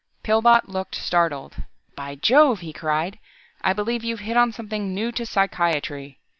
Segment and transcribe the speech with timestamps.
[0.23, 1.57] Pillbot looked startled.
[1.95, 3.19] "By jove," he cried.
[3.61, 6.17] "I believe you've hit on something new to psychiatry.